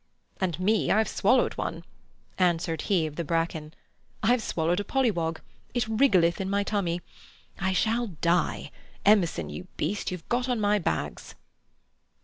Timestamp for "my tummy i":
6.49-7.73